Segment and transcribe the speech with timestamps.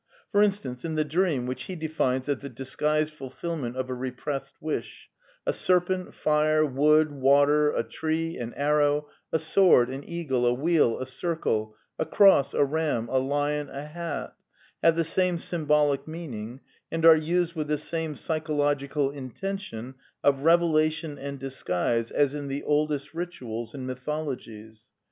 [0.31, 3.93] For instance, in the dream— which he de fines as" the disguised fulfilment of a
[3.93, 5.11] repressed wish
[5.45, 10.97] "—a serpent, fire, wood, water, a tree, an arrow, a sword, an eagle, a wheel,
[10.99, 14.33] a circle, a cross, a ram, a lion, a hat,
[14.81, 16.61] have the same symbolic meaning
[16.91, 19.93] and are used with the same psychological intention
[20.23, 24.85] of revelation and disguise as in the oldest rituals and mythologies.